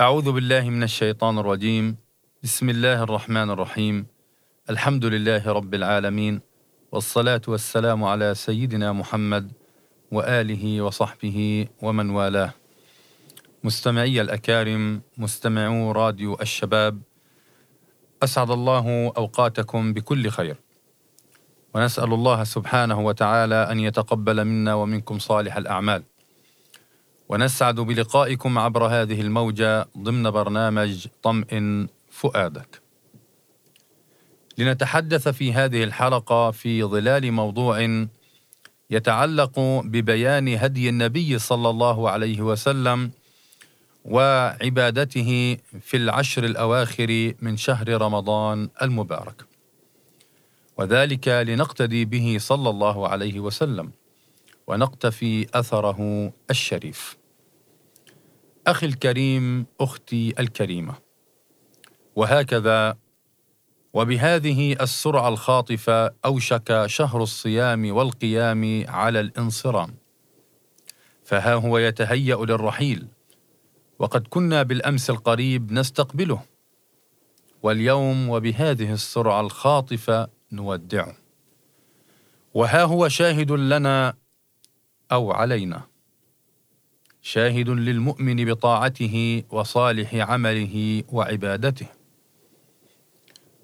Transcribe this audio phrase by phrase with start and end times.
[0.00, 1.96] أعوذ بالله من الشيطان الرجيم.
[2.42, 4.06] بسم الله الرحمن الرحيم.
[4.70, 6.40] الحمد لله رب العالمين
[6.92, 9.52] والصلاة والسلام على سيدنا محمد
[10.12, 12.54] وآله وصحبه ومن والاه.
[13.64, 17.02] مستمعي الأكارم مستمعو راديو الشباب
[18.22, 20.56] أسعد الله أوقاتكم بكل خير.
[21.74, 26.02] ونسأل الله سبحانه وتعالى أن يتقبل منا ومنكم صالح الأعمال.
[27.28, 32.82] ونسعد بلقائكم عبر هذه الموجة ضمن برنامج طمئن فؤادك.
[34.58, 38.06] لنتحدث في هذه الحلقة في ظلال موضوع
[38.90, 43.10] يتعلق ببيان هدي النبي صلى الله عليه وسلم
[44.04, 49.44] وعبادته في العشر الأواخر من شهر رمضان المبارك.
[50.78, 53.90] وذلك لنقتدي به صلى الله عليه وسلم.
[54.66, 57.17] ونقتفي أثره الشريف.
[58.70, 60.94] أخي الكريم أختي الكريمة.
[62.16, 62.96] وهكذا
[63.92, 69.94] وبهذه السرعة الخاطفة أوشك شهر الصيام والقيام على الانصرام.
[71.24, 73.08] فها هو يتهيأ للرحيل
[73.98, 76.40] وقد كنا بالأمس القريب نستقبله
[77.62, 81.16] واليوم وبهذه السرعة الخاطفة نودعه
[82.54, 84.14] وها هو شاهد لنا
[85.12, 85.82] أو علينا
[87.28, 91.86] شاهد للمؤمن بطاعته وصالح عمله وعبادته.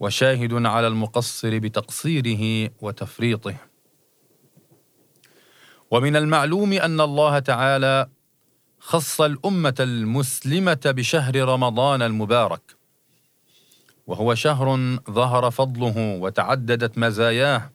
[0.01, 3.55] وشاهد على المقصر بتقصيره وتفريطه.
[5.91, 8.09] ومن المعلوم أن الله تعالى
[8.79, 12.77] خص الأمة المسلمة بشهر رمضان المبارك.
[14.07, 17.71] وهو شهر ظهر فضله وتعددت مزاياه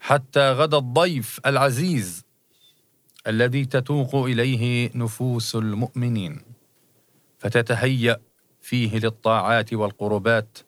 [0.00, 2.27] حتى غدا الضيف العزيز
[3.26, 6.42] الذي تتوق إليه نفوس المؤمنين
[7.38, 8.16] فتتهيأ
[8.62, 10.58] فيه للطاعات والقربات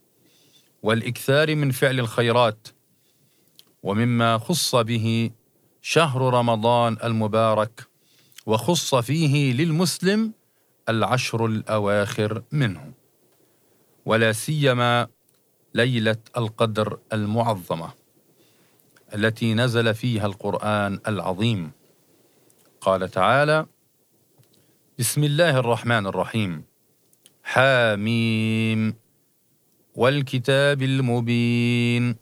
[0.83, 2.69] والإكثار من فعل الخيرات
[3.83, 5.31] ومما خص به
[5.83, 7.87] شهر رمضان المبارك
[8.47, 10.33] وخص فيه للمسلم
[10.89, 12.93] العشر الأواخر منه.
[14.05, 15.07] ولا سيما
[15.75, 17.91] ليلة القدر المعظمة
[19.15, 21.71] التي نزل فيها القرآن العظيم.
[22.81, 23.67] قال تعالى
[24.99, 26.65] بسم الله الرحمن الرحيم.
[27.45, 28.95] حاميم.
[29.95, 32.17] والكتاب المبين.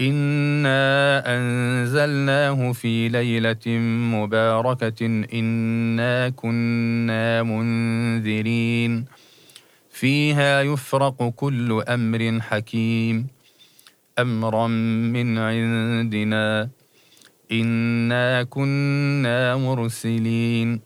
[0.00, 3.78] إنا أنزلناه في ليلة
[4.14, 5.06] مباركة.
[5.34, 9.04] إنا كنا منذرين.
[9.90, 13.26] فيها يفرق كل أمر حكيم.
[14.18, 16.70] أمرا من عندنا.
[17.52, 20.80] انا كنا مرسلين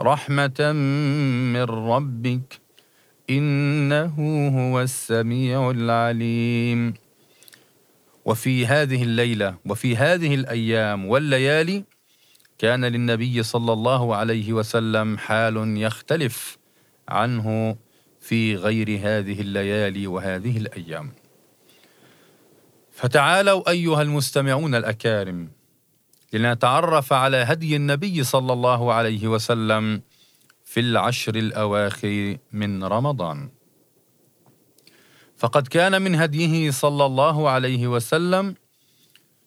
[0.00, 0.72] رحمه
[1.52, 2.60] من ربك
[3.30, 4.14] انه
[4.48, 6.94] هو السميع العليم.
[8.24, 11.84] وفي هذه الليلة وفي هذه الأيام والليالي
[12.58, 16.58] كان للنبي صلى الله عليه وسلم حال يختلف
[17.08, 17.76] عنه
[18.20, 21.12] في غير هذه الليالي وهذه الأيام.
[22.92, 25.61] فتعالوا ايها المستمعون الاكارم.
[26.32, 30.02] لنتعرف على هدي النبي صلى الله عليه وسلم
[30.64, 33.50] في العشر الأواخر من رمضان.
[35.36, 38.54] فقد كان من هديه صلى الله عليه وسلم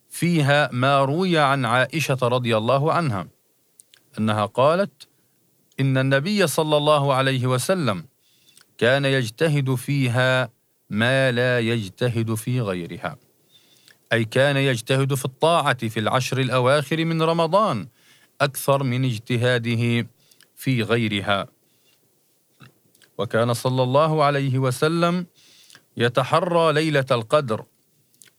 [0.09, 3.28] فيها ما روي عن عائشة رضي الله عنها
[4.19, 5.07] أنها قالت
[5.79, 8.06] إن النبي صلى الله عليه وسلم
[8.78, 10.49] كان يجتهد فيها
[10.90, 13.17] ما لا يجتهد في غيرها.
[14.16, 17.88] أي كان يجتهد في الطاعة في العشر الأواخر من رمضان
[18.41, 20.08] أكثر من اجتهاده
[20.56, 21.47] في غيرها.
[23.17, 25.26] وكان صلى الله عليه وسلم
[25.97, 27.64] يتحرى ليلة القدر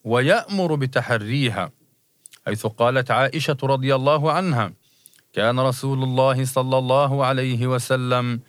[0.04, 1.72] ويأمر بتحريها
[2.46, 4.72] حيث قالت عائشة رضي الله عنها
[5.32, 8.40] كان رسول الله صلى الله عليه وسلم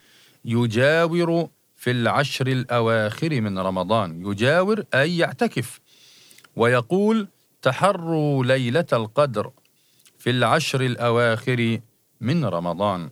[0.44, 5.80] يجاور في العشر الأواخر من رمضان يجاور أي يعتكف
[6.58, 7.28] ويقول
[7.62, 9.50] تحروا ليلة القدر
[10.18, 11.80] في العشر الأواخر
[12.20, 13.10] من رمضان.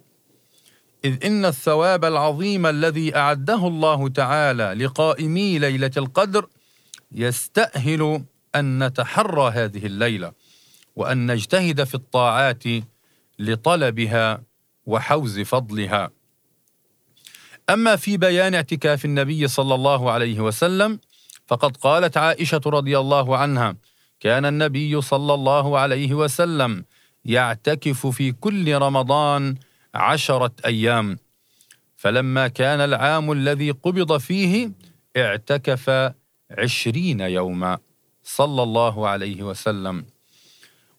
[1.04, 6.48] إذ إن الثواب العظيم الذي أعده الله تعالى لقائمي ليلة القدر
[7.12, 10.32] يستأهل أن نتحرى هذه الليلة
[10.96, 12.64] وأن نجتهد في الطاعات
[13.38, 14.42] لطلبها
[14.86, 16.10] وحوز فضلها.
[17.70, 21.00] أما في بيان اعتكاف النبي صلى الله عليه وسلم
[21.46, 23.76] فقد قالت عائشة رضي الله عنها
[24.20, 26.84] كان النبي صلى الله عليه وسلم
[27.24, 29.54] يعتكف في كل رمضان
[29.94, 31.18] عشرة أيام.
[31.96, 34.70] فلما كان العام الذي قبض فيه
[35.16, 36.12] اعتكف
[36.50, 37.78] عشرين يوما.
[38.24, 40.06] صلى الله عليه وسلم.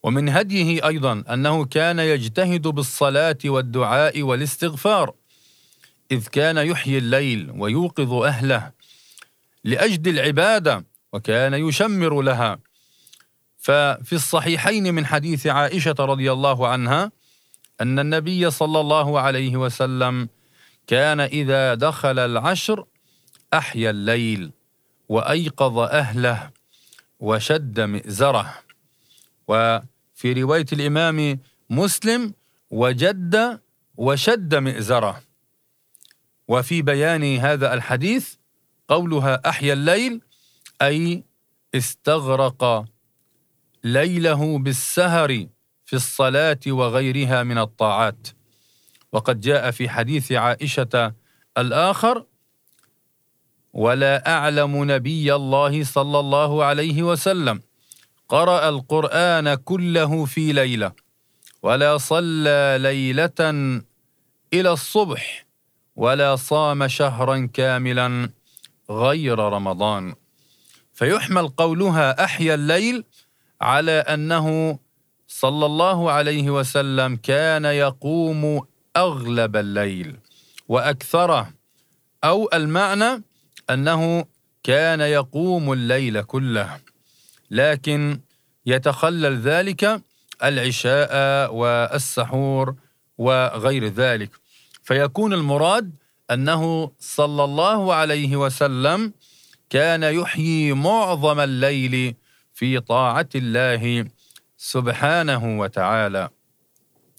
[0.04, 5.14] ومن هديه أيضا أنه كان يجتهد بالصلاة والدعاء والاستغفار
[6.12, 8.77] إذ كان يحيي الليل ويوقظ أهله.
[9.68, 12.60] لأجد العبادة وكان يشمر لها.
[13.58, 17.12] ففي الصحيحين من حديث عائشة رضي الله عنها
[17.82, 20.30] أن النبي صلى الله عليه وسلم
[20.88, 22.86] كان إذا دخل العشر
[23.54, 24.52] أحيا الليل
[25.10, 26.50] وأيقظ أهله
[27.20, 28.54] وشد مئزره.
[29.48, 32.34] وفي رواية الإمام مسلم
[32.72, 33.60] وجد
[33.98, 35.22] وشد مئزره.
[36.48, 38.36] وفي بيان هذا الحديث
[38.88, 40.22] قولها أحيا الليل
[40.82, 41.24] أي
[41.76, 42.86] استغرق
[43.84, 45.48] ليله بالسهر
[45.86, 48.28] في الصلاة وغيرها من الطاعات.
[49.12, 51.14] وقد جاء في حديث عائشة
[51.58, 52.26] الآخر
[53.74, 57.62] ولا أعلم نبي الله صلى الله عليه وسلم
[58.30, 60.92] قرأ القرآن كله في ليلة
[61.64, 63.40] ولا صلى ليلة
[64.54, 65.46] إلى الصبح
[65.96, 68.30] ولا صام شهرا كاملا
[68.92, 70.16] غير رمضان.
[70.94, 73.04] فيحمل قولها أحيا الليل
[73.62, 74.80] على أنه
[75.28, 78.62] صلى الله عليه وسلم كان يقوم
[78.98, 80.16] أغلب الليل.
[80.68, 81.50] وأكثره
[82.24, 83.24] أو المعنى
[83.70, 84.26] أنه
[84.64, 86.80] كان يقوم الليل كله.
[87.52, 88.20] لكن
[88.66, 90.02] يتخلل ذلك
[90.44, 92.76] العشاء والسحور
[93.18, 94.30] وغير ذلك.
[94.84, 95.96] فيكون المراد
[96.32, 99.14] أنه صلى الله عليه وسلم
[99.70, 102.16] كان يحيي معظم الليل
[102.54, 104.06] في طاعة الله
[104.58, 106.30] سبحانه وتعالى.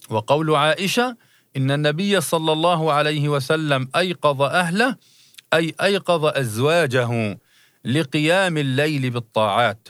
[0.09, 1.17] وقول عائشة
[1.57, 4.95] إن النبي صلى الله عليه وسلم أيقظ أهله
[5.53, 7.39] أي أيقظ أزواجه
[7.85, 9.89] لقيام الليل بالطاعات.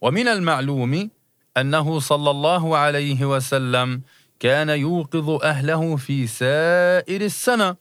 [0.00, 1.10] ومن المعلوم
[1.56, 4.02] أنه صلى الله عليه وسلم
[4.40, 7.76] كان يوقظ أهله في سائر السنة.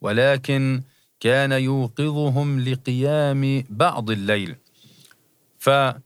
[0.00, 0.82] ولكن
[1.20, 4.56] كان يوقظهم لقيام بعض الليل.
[5.58, 6.02] فعن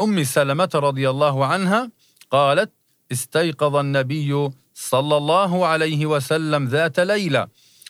[0.00, 1.90] أم سلمة رضي الله عنها
[2.30, 2.70] قالت
[3.12, 7.48] استيقظ النبي صلى الله عليه وسلم ذات ليلة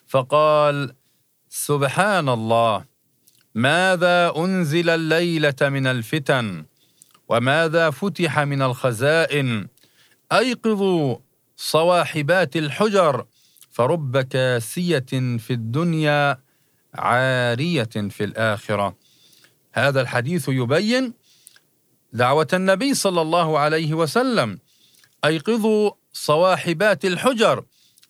[0.09, 0.95] فقال
[1.49, 2.85] سبحان الله
[3.55, 6.65] ماذا أنزل الليلة من الفتن؟
[7.29, 9.69] وماذا فتح من الخزائن؟
[10.33, 11.17] أيقظوا
[11.57, 13.25] صواحبات الحجر
[13.81, 16.39] فرب كاسيه في الدنيا
[16.95, 18.97] عاريه في الاخره.
[19.73, 21.13] هذا الحديث يبين
[22.13, 24.59] دعوة النبي صلى الله عليه وسلم
[25.25, 27.65] أيقظوا صواحبات الحجر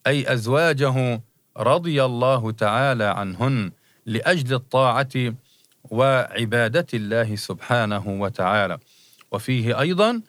[0.06, 1.22] أي أزواجه
[1.56, 3.72] رضي الله تعالى عنهن
[4.06, 5.34] لأجل الطاعة
[5.84, 8.78] وعبادة الله سبحانه وتعالى.
[9.32, 10.22] وفيه أيضا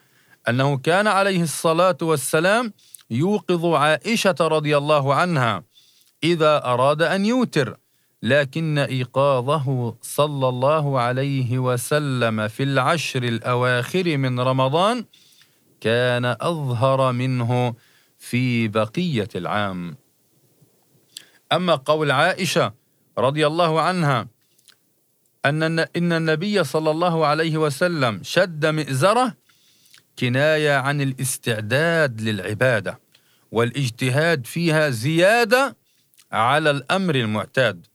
[0.49, 2.73] أنه كان عليه الصلاة والسلام
[3.11, 5.63] يوقظ عائشة رضي الله عنها
[6.23, 7.77] إذا أراد أن يوتر
[8.23, 15.05] لكن إيقاظه صلى الله عليه وسلم في العشر الأواخر من رمضان
[15.81, 17.73] كان أظهر منه
[18.17, 19.97] في بقية العام.
[21.51, 22.73] أما قول عائشة
[23.17, 24.27] رضي الله عنها
[25.45, 29.33] أن إن النبي صلى الله عليه وسلم شد مئزره
[30.19, 32.99] كناية عن الاستعداد للعبادة
[33.51, 35.77] والاجتهاد فيها زيادة
[36.31, 37.85] على الأمر المعتاد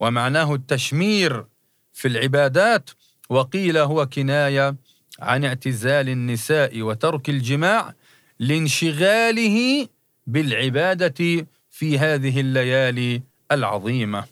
[0.00, 1.44] ومعناه التشمير
[1.92, 2.90] في العبادات.
[3.28, 4.76] وقيل هو كناية
[5.20, 7.94] عن اعتزال النساء وترك الجماع
[8.38, 9.88] لانشغاله
[10.26, 14.24] بالعبادة في هذه الليالي العظيمة.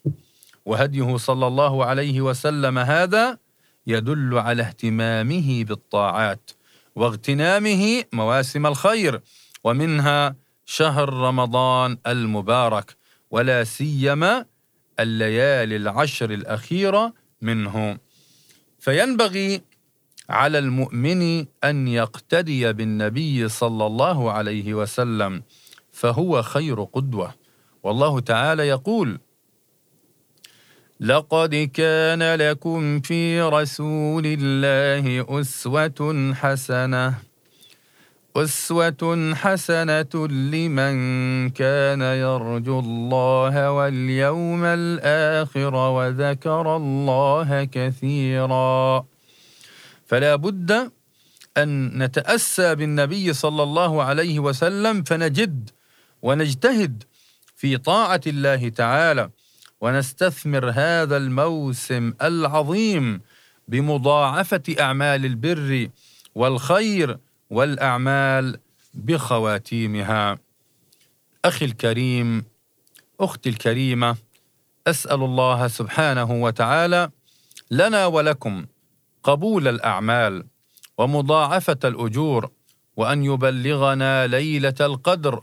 [0.64, 3.38] وهديه صلى الله عليه وسلم هذا
[3.86, 6.50] يدل على اهتمامه بالطاعات.
[6.96, 9.20] واغتنامه مواسم الخير
[9.64, 10.36] ومنها
[10.66, 12.96] شهر رمضان المبارك
[13.30, 14.44] ولا سيما
[15.00, 17.98] الليالي العشر الأخيرة منه.
[18.78, 19.62] فينبغي
[20.28, 25.42] على المؤمن أن يقتدي بالنبي صلى الله عليه وسلم
[25.92, 27.34] فهو خير قدوة.
[27.82, 29.20] والله تعالى يقول
[31.04, 37.14] لقد كان لكم في رسول الله أسوة حسنة
[38.36, 40.94] أسوة حسنة لمن
[41.50, 49.06] كان يرجو الله واليوم الآخر وذكر الله كثيرا.
[50.06, 50.90] فلا بد
[51.56, 55.70] أن نتأسى بالنبي صلى الله عليه وسلم فنجد
[56.22, 57.02] ونجتهد
[57.56, 59.30] في طاعة الله تعالى.
[59.80, 63.20] ونستثمر هذا الموسم العظيم
[63.68, 65.88] بمضاعفة أعمال البر
[66.34, 67.18] والخير
[67.50, 68.58] والأعمال
[68.94, 70.38] بخواتيمها.
[71.44, 72.44] أخي الكريم
[73.20, 74.16] أختي الكريمة
[74.86, 77.10] أسأل الله سبحانه وتعالى
[77.70, 78.66] لنا ولكم
[79.22, 80.46] قبول الأعمال
[80.98, 82.50] ومضاعفة الأجور
[82.96, 85.42] وأن يبلغنا ليلة القدر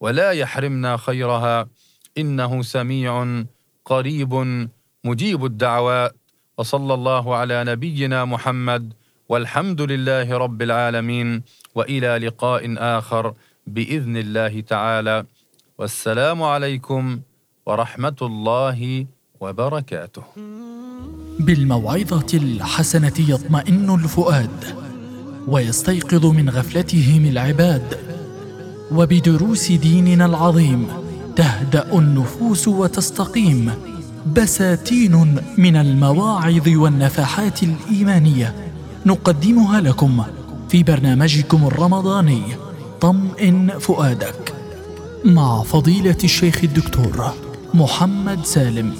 [0.00, 1.68] ولا يحرمنا خيرها.
[2.18, 3.44] إنه سميع
[3.84, 4.32] قريب
[5.04, 6.14] مجيب الدعوات.
[6.58, 8.92] وصلى الله على نبينا محمد
[9.28, 11.42] والحمد لله رب العالمين.
[11.74, 13.34] وإلى لقاء آخر
[13.66, 15.24] بإذن الله تعالى.
[15.78, 17.20] والسلام عليكم
[17.66, 19.06] ورحمة الله
[19.40, 20.24] وبركاته.
[21.40, 24.64] بالموعظة الحسنة يطمئن الفؤاد
[25.48, 27.98] ويستيقظ من غفلتهم العباد.
[28.92, 30.88] وبدروس ديننا العظيم
[31.36, 33.72] تهدأ النفوس وتستقيم.
[34.36, 38.54] بساتين من المواعظ والنفحات الإيمانية
[39.06, 40.22] نقدمها لكم
[40.68, 42.42] في برنامجكم الرمضاني
[43.00, 44.54] طمئن فؤادك
[45.24, 47.32] مع فضيلة الشيخ الدكتور
[47.74, 48.94] محمد سالم.